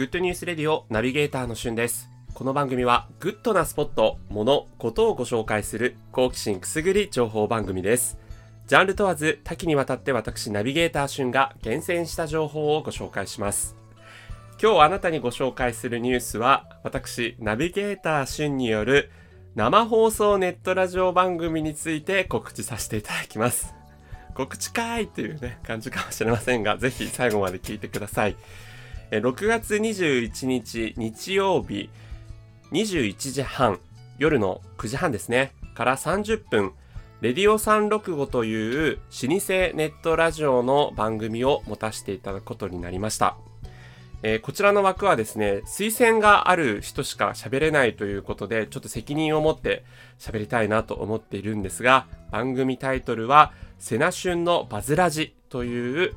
[0.00, 2.08] グッドニュースレディオナビゲーターのしゅんです。
[2.32, 8.16] この番組はグッドなスポット、もの、ことをご紹介する好奇心くすぐり情報番組です。
[8.66, 13.76] ジャンル問わず多岐にわたって私ナビゲーターしゅんが厳選した情報をご紹介します。
[14.58, 19.10] 今日あなたにご紹介するニュースは私ナビゲーターしゅんによる
[19.54, 23.74] 生放送ネットラジオ番組について告知させていただきます。
[24.34, 28.36] 告知かーいっていうね、感じかもしれませんが、ぜひ最後まで聞いてください。
[29.18, 31.90] 6月21日日曜日
[32.70, 33.80] 21時半、
[34.18, 36.72] 夜の9時半ですね、から30分、
[37.20, 43.36] レディオ365という老舗ネットラジオの番組を持たせていただくことになりました。
[44.22, 49.82] えーこちらの枠はですね、推薦がある人しか喋れないということで、ちょっと責任を持って
[50.20, 56.14] 喋りたいなと思っているんですが、番組タイトルは、セナシュンのバズラジという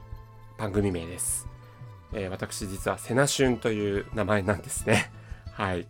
[0.59, 1.52] 番組名です。
[2.13, 5.11] えー私実はセナシュンという名前なんですね。
[5.53, 5.87] はい。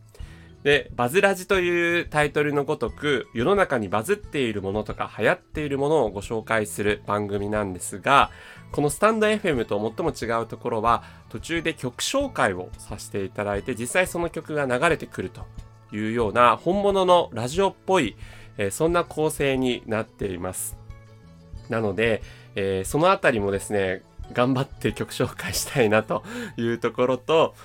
[0.63, 8.31] で、バズラジというタイトルのごとく、世の中にバズっているものとか流行っているものをご紹介する番組なんですが、
[8.71, 15.45] このスタンド FM と最も違うところは、途中で曲紹介をさせていただいて、実際その曲が流れてくると
[15.91, 18.15] いうような本物のラジオっぽい、
[18.57, 20.77] えーそんな構成になっています。
[21.67, 22.21] なので、
[22.55, 26.23] えーそのあたりもですね、頑張って曲紹介したいなと
[26.57, 27.55] いうところと、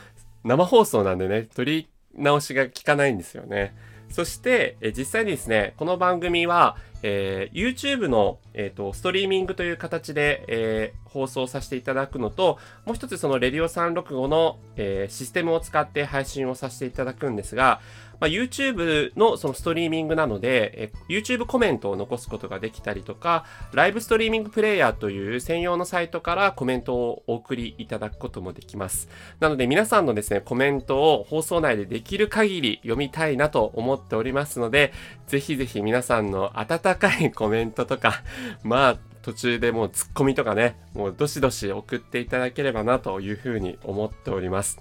[0.45, 3.75] 生放送なんでね、取り直しが効かないんですよね。
[4.11, 17.81] そして、え実際にですね、この番組は、えー YouTube の、えーとストリーミングという形で、えー放送させていただくのと、もう一つそのレディオ365の、えーシステムを使って配信をさせていただくんですが、
[18.21, 29.09] まあ、YouTube のそのストリーミングなので、えー YouTube コメントを残すことができたりとか、ライブストリーミングプレイヤーという専用のサイトからコメントをお送りいただくこともできます。
[29.41, 34.93] なので皆さんのですね、コメントを放送内でできる限り読みたいなと思っておりますので、
[35.27, 38.23] ぜひぜひ皆さんの温かいコメントとか、
[38.63, 44.79] まあ、途中でもうツッコミとかね、もうどしどし送っていただければなというふうに思っております。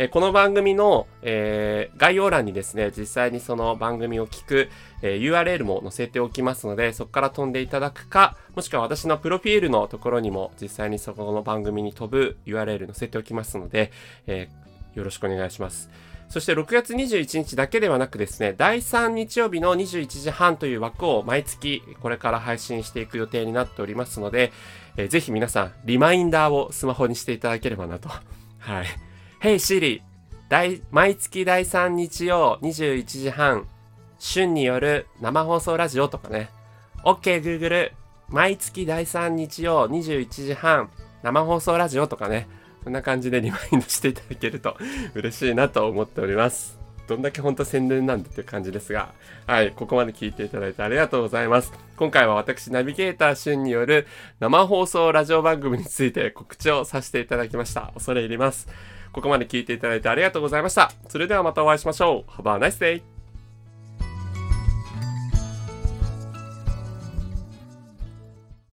[0.00, 4.68] えこの番組の、えー概要欄にですね、実際にその番組を聞く、
[5.02, 13.90] えー URL も載せておきますので、そこから飛んでいただくか、もしくは私のプロフィールのところにも実際にそこの番組に飛ぶ URL 載せておきますので、
[14.28, 15.90] えーよろしくお願いします。
[16.28, 24.52] そして6月21日だけではなくですね、第3日曜日の21時半という枠を毎月これから配信していく予定になっておりますので、
[24.98, 28.10] えーぜひ皆さん、リマインダーをスマホにしていただければなと。
[28.60, 28.86] はい。
[29.40, 30.02] Hey Siri!
[30.90, 33.66] 毎月第3日曜21時半、
[34.18, 36.50] 旬による生放送ラジオとかね。
[37.04, 37.92] OK Google!
[38.28, 40.90] 毎月第3日曜21時半、
[41.22, 42.48] 生放送ラジオとかね。
[42.84, 44.76] そんな感じでリマインドしていただけると
[45.14, 46.78] 嬉しいなと思っております。
[47.08, 49.14] どんだけ本当宣伝なんだっていう感じですが、
[49.46, 51.72] はい、ここまで聞いていただいてありがとうございます。
[51.96, 54.06] 今回は私、ナビゲーター旬による
[54.40, 57.90] 生放送ラジオ番組について告知をさせていただきました。
[57.94, 58.68] 恐れ入ります。
[59.12, 60.92] ここまで聞いていただいてありがとうございました。
[61.08, 62.30] それではまたお会いしましょう。
[62.30, 63.17] Have a nice day!